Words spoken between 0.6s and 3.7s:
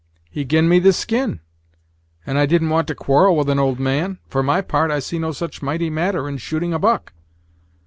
me the skin, and I didn't want to quarrel with an